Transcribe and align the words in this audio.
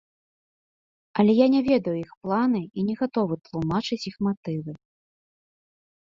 Але 1.19 1.35
я 1.39 1.47
не 1.55 1.61
ведаю 1.67 1.93
іх 2.05 2.11
планы 2.23 2.61
і 2.65 2.79
не 2.89 2.93
гатовы 3.03 3.35
тлумачыць 3.49 4.01
іх 4.13 4.19
матывы. 4.31 4.71